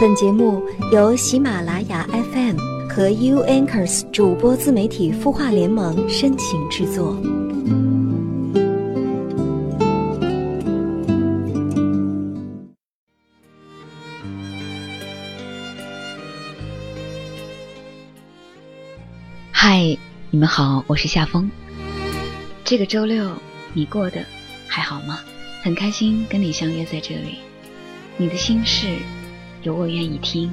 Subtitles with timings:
[0.00, 0.62] 本节目
[0.92, 2.56] 由喜马拉雅 FM
[2.88, 7.20] 和 U Anchors 主播自媒体孵化联盟深情制作。
[19.50, 19.98] 嗨，
[20.30, 21.50] 你们好，我是夏风。
[22.64, 23.28] 这个周六
[23.72, 24.24] 你过得
[24.68, 25.18] 还好吗？
[25.60, 27.38] 很开心跟你相约在这里。
[28.16, 28.86] 你的心事
[29.62, 30.50] 有我愿意听，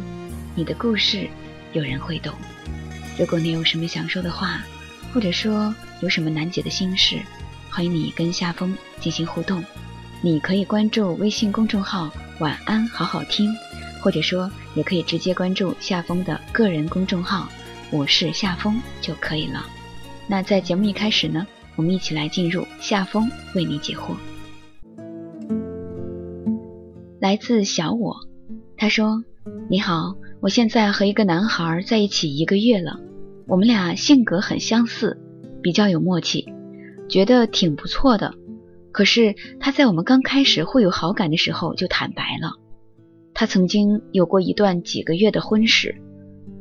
[0.55, 1.27] 你的故事
[1.73, 2.33] 有人会懂。
[3.19, 4.63] 如果你有什么想说的话，
[5.13, 7.19] 或者说有什么难解的心事，
[7.69, 9.63] 欢迎你跟夏风进行互动。
[10.21, 13.55] 你可以关注微信公众号“晚安好好听”，
[14.01, 17.47] 或者说也可以直接关注夏风的个人公众号
[17.91, 19.63] “我是夏风”就可以了。
[20.27, 21.45] 那在节目一开始呢，
[21.75, 24.15] 我们一起来进入夏风为你解惑。
[27.21, 28.15] 来自小我，
[28.77, 29.23] 他说
[29.69, 32.99] ：“你好，我现在和一个男孩在一起一个月了，
[33.47, 35.17] 我们俩性格很相似，
[35.63, 36.45] 比较有默契，
[37.07, 38.33] 觉得挺不错的。
[38.91, 42.53] 可是他在我们刚开始会有好感的时候就坦白了，
[43.33, 45.95] 他曾经有过一段几个月的婚史，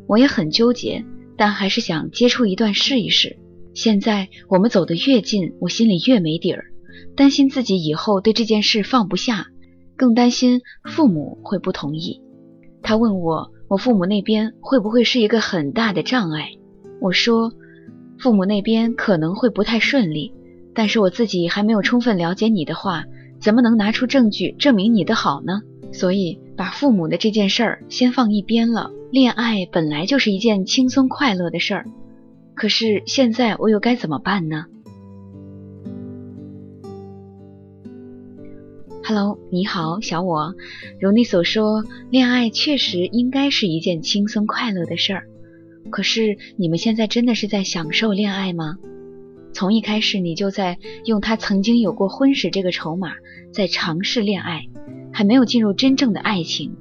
[0.07, 1.05] 我也很纠结，
[1.37, 3.37] 但还是想接触一段试一试。
[3.75, 6.67] 现在我们走得越近，我心里越没底儿，
[7.17, 9.49] 担心自己以后对这件事放不下。”
[9.97, 12.21] 更担心父母会不同意。
[12.83, 16.51] 他问我，我父母那边会不会是一个很大的障碍？
[17.01, 17.53] 我说，
[18.19, 20.35] 父母那边可能会不太顺利，
[20.75, 23.05] 但是我自己还没有充分了解你的话，
[23.41, 25.63] 怎么能拿出证据证明你的好呢？
[25.93, 28.91] 所以把父母的这件事儿先放一边了。
[29.13, 31.87] 恋爱本来就是一件轻松快乐的事儿，
[32.55, 34.65] 可是现在我又该怎么办呢
[39.07, 40.55] ？Hello，你好，小我。
[40.99, 45.25] 如你所说，恋爱确实应该是一件轻松快乐的事儿。
[45.91, 48.79] 可是，你们现在真的是在享受恋爱吗？
[49.53, 53.13] 从一开始你就在用他曾经有过婚史这个筹码，
[53.53, 54.63] 在尝试恋爱，
[55.13, 56.75] 还没有进入真正的爱情。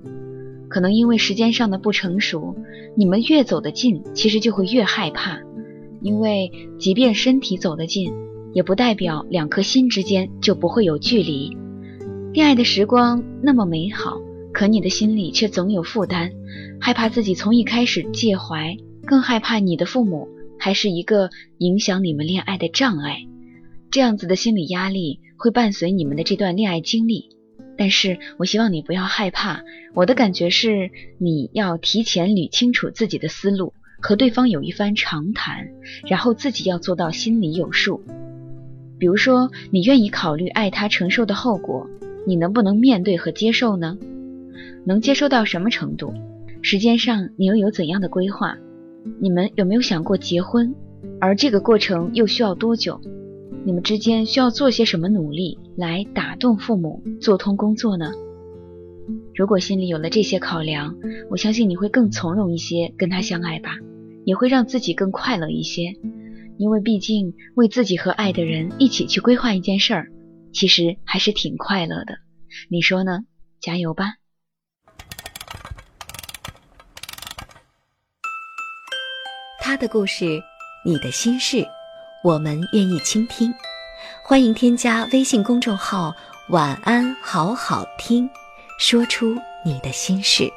[0.70, 2.56] 可能因为时间上的不成熟，
[2.96, 5.42] 你们越走得近，其实就会越害怕。
[6.02, 8.14] 因为即便身体走得近，
[8.54, 11.58] 也不代表两颗心之间就不会有距离。
[12.34, 14.20] 恋爱的时光那么美好，
[14.52, 16.32] 可你的心里却总有负担，
[16.82, 20.28] 害怕自己从一开始介怀，更害怕你的父母
[20.58, 21.30] 还是一个
[21.60, 23.20] 影响你们恋爱的障碍。
[23.92, 27.30] 这样子的心理压力会伴随你们的这段恋爱经历。
[27.78, 29.62] 但是我希望你不要害怕，
[29.94, 30.90] 我的感觉是
[31.20, 35.68] 你要提前捋清楚自己的思路，和对方有一番长谈，
[36.08, 38.02] 然后自己要做到心里有数。
[38.98, 41.88] 比如说，你愿意考虑爱他承受的后果。
[42.26, 43.98] 你能不能面对和接受呢？
[44.86, 46.14] 能接受到什么程度？
[46.62, 48.58] 时间上你又有怎样的规划？
[49.20, 50.74] 你们有没有想过结婚？
[51.20, 53.00] 而这个过程又需要多久？
[53.66, 58.12] 你们之间需要做些什么努力来打动父母，做通工作呢？
[59.36, 60.96] 如果心里有了这些考量，
[61.30, 63.72] 我相信你会更从容一些跟他相爱吧，
[64.26, 65.96] 也会让自己更快乐一些。
[66.58, 70.12] 因为毕竟为自己和爱的人一起去规划一件事儿。
[70.54, 72.14] 其实还是挺快乐的，
[72.70, 73.22] 你说呢？
[73.60, 74.14] 加油吧！
[79.60, 80.42] 他的故事，
[80.86, 81.66] 你的心事，
[82.24, 83.54] 我们愿意倾听。
[84.24, 86.14] 欢迎添加微信公众号
[86.50, 88.30] “晚安好好听”，
[88.80, 90.52] 说出你的心事。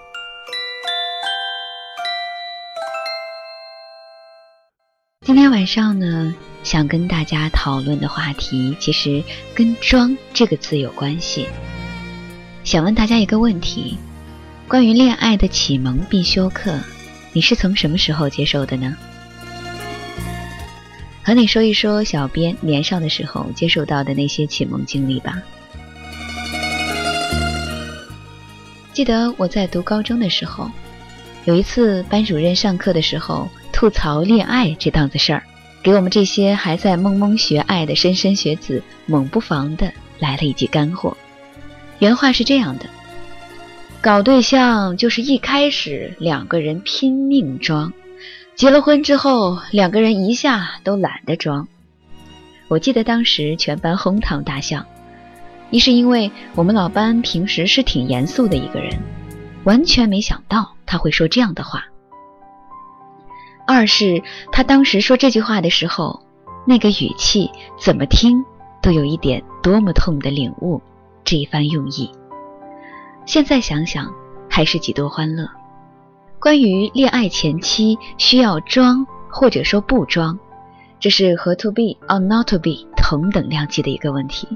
[5.22, 6.34] 今天晚上呢？
[6.66, 9.22] 想跟大家讨论的话题，其实
[9.54, 11.46] 跟“装”这个字有关系。
[12.64, 13.96] 想问大家一个问题：
[14.66, 16.76] 关于恋爱的启蒙必修课，
[17.32, 18.96] 你是从什么时候接受的呢？
[21.22, 25.40] 和你说一说小编年少的时候接受到的那些启蒙经历吧。
[28.92, 30.68] 记得我在读高中的时候，
[31.44, 35.44] 有一次班主任上课的时候吐槽恋爱这档子事儿。
[35.82, 41.16] 给我们这些还在懵懵学爱的莘莘学子猛不防的来了一记干货。
[41.98, 42.86] 原话是这样的：
[44.00, 47.92] 搞对象就是一开始两个人拼命装，
[48.54, 51.68] 结了婚之后两个人一下都懒得装。
[52.68, 54.84] 我记得当时全班哄堂大笑，
[55.70, 58.98] 一是因为我们老班平时是挺严肃的一个人，
[59.62, 61.86] 完全没想到他会说这样的话。
[63.66, 64.22] 二是
[64.52, 66.20] 他当时说这句话的时候，
[66.66, 68.44] 那个语气怎么听
[68.80, 70.80] 都有一点多么痛的领悟
[71.24, 72.10] 这一番用意。
[73.24, 74.12] 现在想想，
[74.48, 75.48] 还是几多欢乐。
[76.38, 80.38] 关于恋爱前期需要装或者说不装，
[81.00, 84.46] 这是和 to be or not to be 同等量级的一个问题。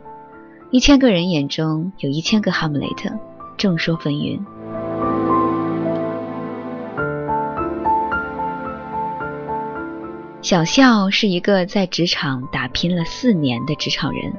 [0.71, 3.11] 一千个人眼中有一千个哈姆雷特，
[3.57, 4.39] 众说纷纭。
[10.51, 14.33] 小笑是一个在职场打拼了四年的职场人，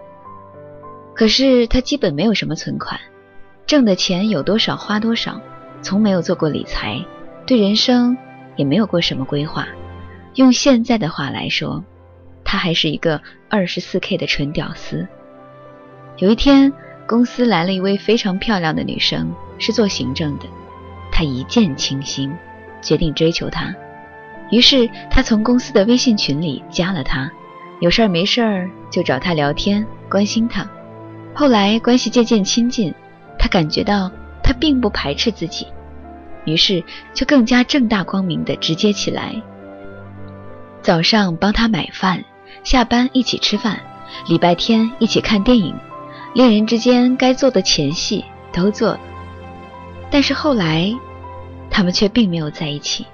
[1.15, 2.99] 可是他基本没有什么存款，
[3.65, 5.39] 挣的钱有多少花多少，
[5.81, 7.01] 从没有做过理财，
[7.47, 8.17] 对人生
[8.57, 9.65] 也没有过什么规划。
[10.35, 11.81] 用现在的话来说，
[12.43, 15.07] 他还是一个二十四 K 的纯屌丝。
[16.17, 16.73] 有一天，
[17.07, 20.45] 公司来了一位非常漂亮的女生，是做行政的，
[21.09, 22.33] 他一见倾心，
[22.81, 23.73] 决定追求她。
[24.51, 27.31] 于是他从公司的微信群里加了她，
[27.79, 30.69] 有事儿没事儿就找她聊天，关心她。
[31.33, 32.93] 后来关系渐渐亲近，
[33.39, 34.11] 他感觉到
[34.43, 35.65] 她并不排斥自己，
[36.45, 36.83] 于是
[37.13, 39.33] 就更加正大光明的直接起来。
[40.81, 42.23] 早上帮他买饭，
[42.63, 43.79] 下班一起吃饭，
[44.27, 45.73] 礼拜天一起看电影，
[46.33, 48.99] 恋人之间该做的前戏都做了。
[50.09, 50.93] 但是后来，
[51.69, 53.05] 他们却并没有在一起。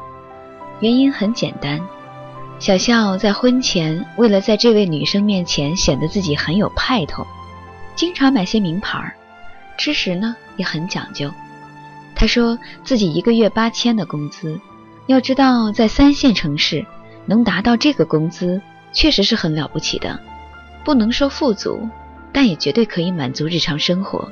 [0.79, 1.79] 原因很简单，
[2.59, 7.25] 小笑在婚前为了在这位女生面前显得自己很有派头，
[7.95, 9.13] 经常买些名牌，
[9.77, 11.31] 吃食呢也很讲究。
[12.13, 14.59] 他说自己一个月八千的工资，
[15.07, 16.85] 要知道在三线城市
[17.25, 20.19] 能达到这个工资，确实是很了不起的，
[20.83, 21.87] 不能说富足，
[22.31, 24.31] 但也绝对可以满足日常生活，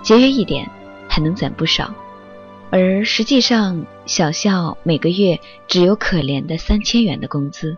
[0.00, 0.68] 节约一点
[1.08, 1.92] 还能攒不少。
[2.74, 5.38] 而实际上，小笑每个月
[5.68, 7.76] 只有可怜的三千元的工资。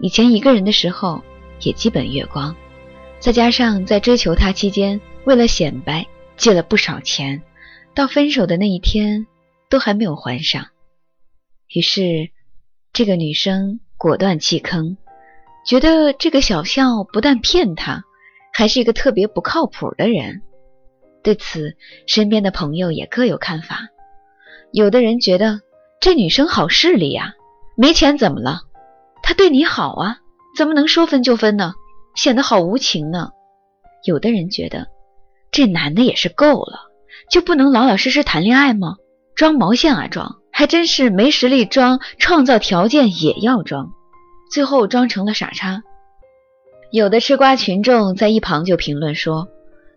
[0.00, 1.22] 以前一个人的时候，
[1.60, 2.56] 也基本月光。
[3.20, 6.04] 再加上在追求他期间，为了显摆
[6.36, 7.40] 借了不少钱，
[7.94, 9.28] 到分手的那一天
[9.70, 10.66] 都还没有还上。
[11.68, 12.30] 于是，
[12.92, 14.96] 这个女生果断弃坑，
[15.64, 18.02] 觉得这个小笑不但骗她，
[18.52, 20.42] 还是一个特别不靠谱的人。
[21.22, 21.76] 对此，
[22.08, 23.86] 身边的朋友也各有看法。
[24.72, 25.60] 有的人觉得
[26.00, 27.34] 这女生好势利呀，
[27.76, 28.62] 没钱怎么了？
[29.22, 30.18] 她对你好啊，
[30.56, 31.74] 怎么能说分就分呢？
[32.14, 33.30] 显得好无情呢。
[34.04, 34.86] 有的人觉得
[35.50, 36.80] 这男的也是够了，
[37.30, 38.96] 就不能老老实实谈恋爱吗？
[39.34, 43.92] 装毛线啊装，还真是没实力装，创造条件也要装，
[44.50, 45.82] 最后装成了傻叉。
[46.90, 49.48] 有的吃瓜群众在一旁就评论说：“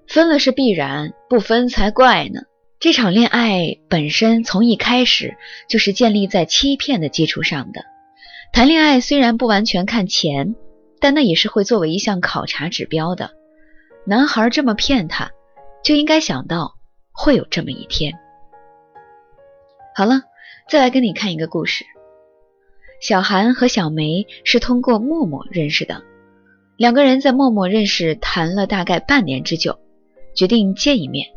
[0.08, 2.42] 分了是必然，不分才怪呢。”
[2.82, 5.38] 这场恋爱本身从一开始
[5.70, 7.86] 就是建立在欺骗的基础上的。
[8.52, 10.56] 谈恋爱虽然不完全看钱，
[11.00, 13.30] 但那也是会作为一项考察指标的。
[14.04, 15.30] 男孩这么骗她，
[15.84, 16.74] 就应该想到
[17.12, 18.14] 会有这么一天。
[19.96, 20.24] 好了，
[20.68, 21.86] 再来跟你看一个故事。
[23.00, 26.02] 小韩和小梅是通过陌陌认识的，
[26.78, 29.78] 两个人在陌陌认识谈了大概半年之久，
[30.36, 31.28] 决定见一面。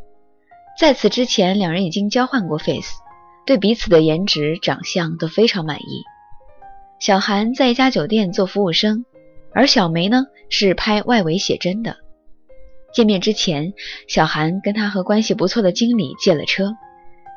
[0.79, 2.97] 在此之前，两人已经交换过 face，
[3.47, 6.03] 对彼此的颜值、长相都非常满意。
[6.99, 9.05] 小韩在一家酒店做服务生，
[9.53, 11.97] 而小梅呢是拍外围写真的。
[12.93, 13.73] 见面之前，
[14.09, 16.77] 小韩跟他和关系不错的经理借了车，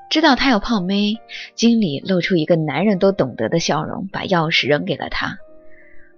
[0.10, 1.18] 知道他要泡妹，
[1.56, 5.38] 经理露出一个男人都懂得的笑容，把钥匙扔给了他，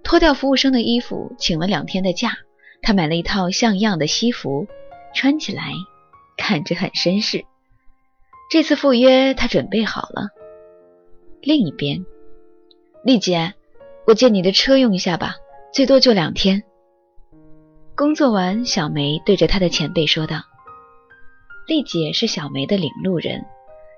[0.02, 2.38] 脱掉服务生的衣服，请了两天的假。
[2.82, 4.66] 他买了一套像样的西服，
[5.14, 5.64] 穿起来。
[6.40, 7.44] 看着很绅士，
[8.50, 10.28] 这次赴约他准备好了。
[11.42, 12.06] 另一边，
[13.04, 13.52] 丽姐，
[14.06, 15.36] 我借你的车用一下吧，
[15.70, 16.62] 最多就两天。
[17.94, 20.40] 工作完，小梅对着她的前辈说道
[21.68, 23.44] ：“丽姐是小梅的领路人，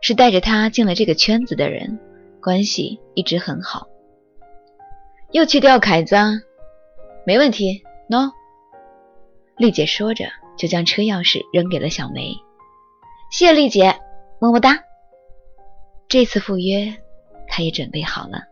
[0.00, 2.00] 是带着她进了这个圈子的人，
[2.40, 3.86] 关系一直很好。”
[5.30, 6.16] 又去钓凯子？
[6.16, 6.32] 啊？
[7.24, 8.32] 没问题，no。
[9.56, 10.24] 丽姐说着。
[10.56, 12.34] 就将车钥匙扔给了小梅，
[13.30, 13.98] 谢丽姐，
[14.40, 14.78] 么么哒。
[16.08, 16.94] 这次赴约，
[17.48, 18.42] 他也准备好了，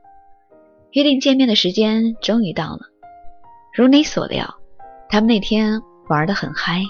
[0.93, 2.81] 约定见面的时间终于到了。
[3.75, 4.57] 如你所料，
[5.09, 6.83] 他们那天玩得很嗨，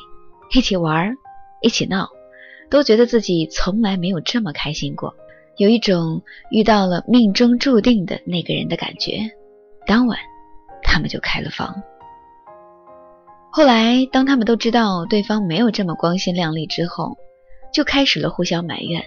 [0.54, 1.14] 一起玩，
[1.60, 2.08] 一起闹，
[2.70, 5.14] 都觉得自己从来没有这么开心过，
[5.56, 9.18] 有一种遇到了命中注定的那个人的感觉。
[9.86, 10.16] 当晚，
[10.82, 11.82] 他们就开了房。
[13.52, 17.16] 后来，当他们都知道对方没有这么光鲜亮丽之后，
[17.72, 19.04] 就开始了互相埋怨，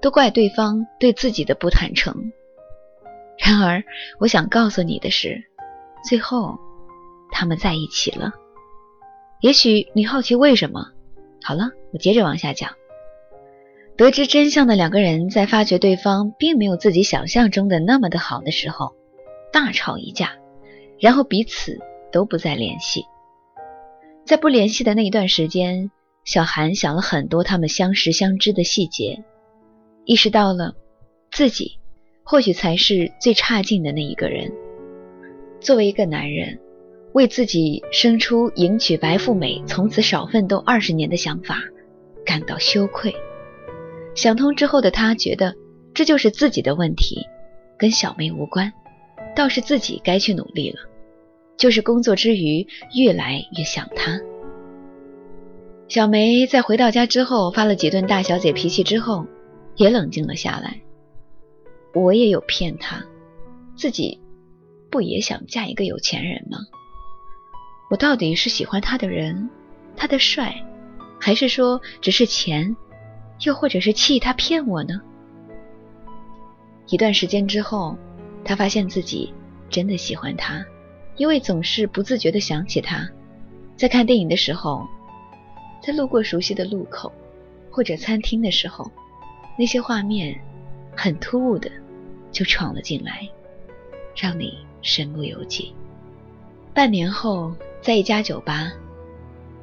[0.00, 2.32] 都怪对方对自己的不坦诚。
[3.38, 3.84] 然而，
[4.18, 5.44] 我想告诉你的是，
[6.04, 6.58] 最后
[7.30, 8.32] 他们在一起了。
[9.40, 10.88] 也许你好奇为什么？
[11.44, 12.72] 好了，我接着往下讲。
[13.96, 18.96] 得知真相的两个人在发觉对方并没有自己想象中的那么的好的时候，
[19.52, 20.32] 大吵一架，
[20.98, 21.78] 然后彼此
[22.10, 23.04] 都不再联系。
[24.28, 25.90] 在不联系的那一段时间，
[26.22, 29.24] 小韩想了很多他们相识相知的细节，
[30.04, 30.74] 意识到了
[31.30, 31.78] 自己
[32.24, 34.52] 或许才是最差劲的那一个人。
[35.60, 36.58] 作为一个男人，
[37.14, 41.62] 为自己生出迎娶白富美、从此少奋斗二十年的想法
[42.26, 43.16] 感到羞愧。
[44.14, 45.54] 想通之后的他觉得
[45.94, 47.22] 这就是自己的问题，
[47.78, 48.70] 跟小梅无关，
[49.34, 50.80] 倒是自己该去努力了。
[51.58, 54.18] 就是工作之余越来越想他。
[55.88, 59.26] 小梅在回到家之后发了几顿大小姐脾气之后，
[59.76, 60.80] 也冷静了下来。
[61.94, 63.02] 我也有骗他，
[63.74, 64.20] 自己
[64.90, 66.58] 不也想嫁一个有钱人吗？
[67.90, 69.48] 我到底是喜欢他的人，
[69.96, 70.54] 他的帅，
[71.18, 72.76] 还是说只是钱？
[73.46, 75.00] 又或者是气他骗我呢？
[76.88, 77.96] 一段时间之后，
[78.44, 79.32] 她发现自己
[79.70, 80.64] 真的喜欢他，
[81.18, 83.06] 因为总是不自觉的想起他。
[83.76, 84.88] 在看电影的时候，
[85.82, 87.12] 在路过熟悉的路口
[87.70, 88.90] 或者餐厅的时候，
[89.58, 90.34] 那些画面
[90.96, 91.70] 很突兀的
[92.32, 93.28] 就闯了进来，
[94.16, 95.74] 让你身不由己。
[96.72, 98.72] 半年后，在一家酒吧，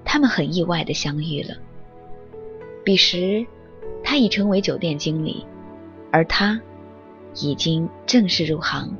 [0.03, 1.55] 他们很意外的相遇了。
[2.83, 3.43] 彼时。
[4.07, 5.43] 他已成为酒店经理，
[6.11, 6.61] 而他
[7.41, 8.95] 已经正式入行，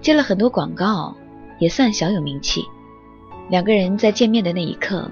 [0.00, 1.14] 接了很多广告，
[1.58, 2.64] 也算小有名气。
[3.50, 5.10] 两个人在见面的那一刻，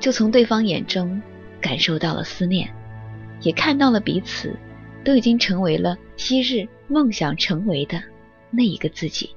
[0.00, 1.20] 就从对方眼中
[1.60, 2.72] 感受到了思念，
[3.40, 4.56] 也看到了彼此
[5.04, 8.02] 都已经成为了昔日梦想成为的
[8.50, 9.30] 那一个自己，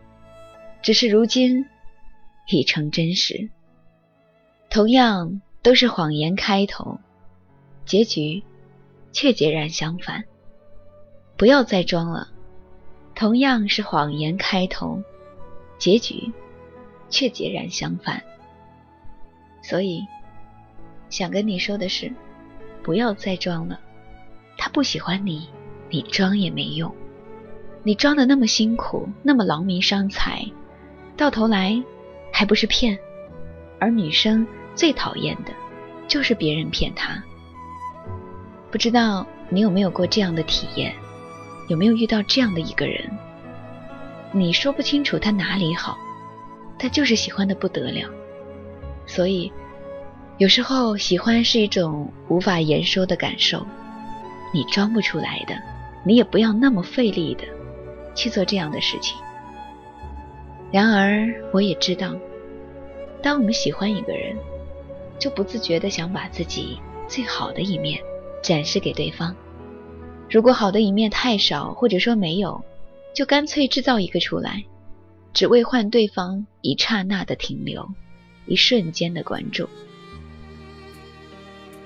[0.81, 1.65] 只是如今
[2.47, 3.49] 已成真实。
[4.69, 6.99] 同样都是谎言开头，
[7.85, 8.43] 结局。
[9.11, 10.23] 却截然相反。
[11.35, 12.29] 不要再装了，
[13.15, 15.01] 同样是谎言开头，
[15.79, 16.31] 结局
[17.09, 18.21] 却截然相反。
[19.63, 20.05] 所以，
[21.09, 22.13] 想跟你说的是，
[22.83, 23.79] 不要再装了。
[24.57, 25.49] 他不喜欢你，
[25.89, 26.93] 你装也没用。
[27.81, 30.45] 你装的那么辛苦，那么劳民伤财，
[31.15, 31.81] 到头来
[32.31, 32.99] 还不是骗？
[33.79, 34.45] 而女生
[34.75, 35.53] 最讨厌的，
[36.07, 37.23] 就是别人骗她。
[38.69, 40.93] 不知道你有没有过这样的体验？
[41.69, 43.09] 有没有遇到这样的一个人？
[44.31, 45.97] 你说不清楚他哪里好，
[46.77, 48.09] 他就是喜欢的不得了。
[49.05, 49.51] 所以，
[50.37, 53.65] 有时候喜欢是一种无法言说的感受，
[54.53, 55.55] 你装不出来的，
[56.03, 57.43] 你也不要那么费力的
[58.13, 59.17] 去做这样的事情。
[60.71, 62.13] 然而，我也知道，
[63.21, 64.37] 当我们喜欢一个人，
[65.17, 67.99] 就不自觉的想把自己最好的一面。
[68.41, 69.35] 展示给对方。
[70.29, 72.63] 如果好的一面太少，或者说没有，
[73.13, 74.63] 就干脆制造一个出来，
[75.33, 77.87] 只为换对方一刹那的停留，
[78.45, 79.67] 一瞬间的关注。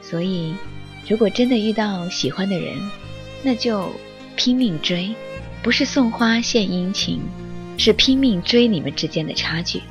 [0.01, 0.53] 所以，
[1.07, 2.77] 如果真的遇到喜欢的人，
[3.41, 3.91] 那就
[4.35, 5.15] 拼命追，
[5.63, 7.19] 不是送花献殷勤，
[7.77, 9.81] 是拼命追你们之间的差距。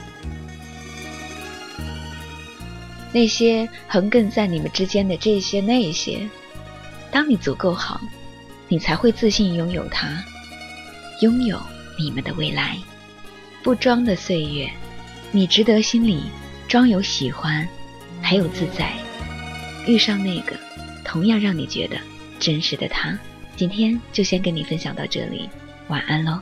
[3.12, 6.28] 那些横亘在你们之间的这些那些。
[7.10, 8.00] 当你足够好，
[8.68, 10.24] 你才会自信拥有它，
[11.22, 11.56] 拥有
[11.96, 12.76] 你们的未来。
[13.62, 14.68] 不装的岁月，
[15.30, 16.24] 你值得心里
[16.66, 17.66] 装有喜欢，
[18.20, 18.92] 还有自在。
[19.86, 20.56] 遇上那个
[21.04, 21.96] 同样让你觉得
[22.40, 23.16] 真实的他。
[23.56, 25.48] 今天就先跟你分享到这里，
[25.86, 26.40] 晚安喽。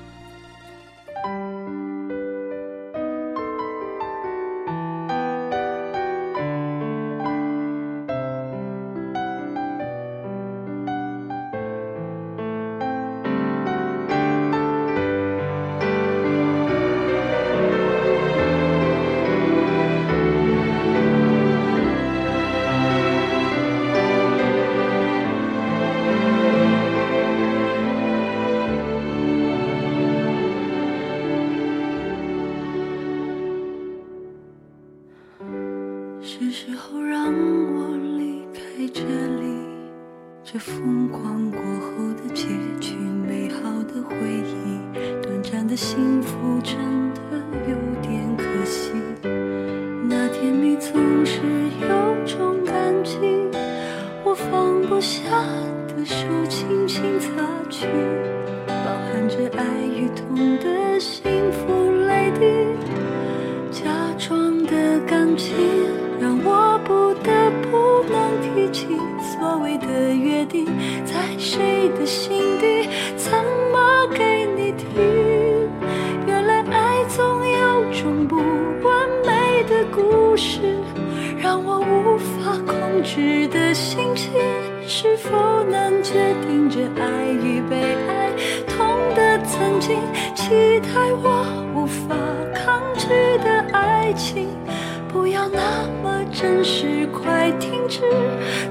[45.70, 46.89] 的幸福真
[80.40, 80.62] 是，
[81.38, 84.32] 让我无法控制的心情，
[84.88, 86.14] 是否能决
[86.48, 87.76] 定着爱与被
[88.08, 88.30] 爱，
[88.66, 89.98] 痛的曾经，
[90.34, 90.88] 期待
[91.22, 91.44] 我
[91.74, 92.16] 无法
[92.54, 93.08] 抗拒
[93.44, 94.48] 的爱情，
[95.12, 98.00] 不要那么真实，快停止，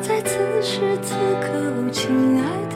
[0.01, 2.68] 在此时此刻，亲爱的。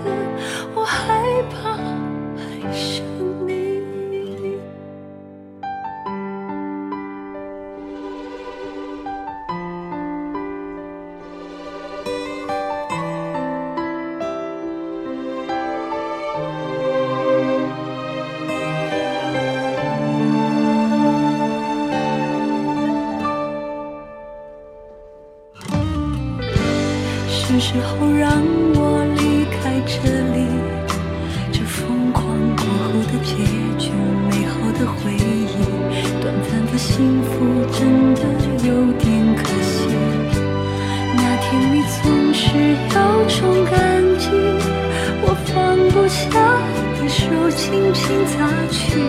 [47.55, 48.99] 轻轻擦去，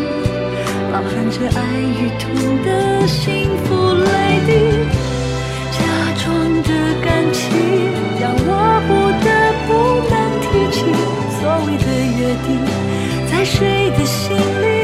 [0.92, 2.22] 饱含着爱与痛
[2.62, 2.68] 的
[3.06, 4.08] 幸福泪
[4.46, 4.50] 滴。
[5.72, 5.78] 假
[6.22, 6.22] 装
[6.62, 6.68] 的
[7.02, 7.42] 感情，
[8.20, 8.48] 让我
[8.86, 8.90] 不
[9.24, 9.26] 得
[9.66, 9.68] 不
[10.10, 10.76] 能提起
[11.40, 11.86] 所谓的
[12.18, 12.48] 约定，
[13.30, 14.83] 在谁的心里，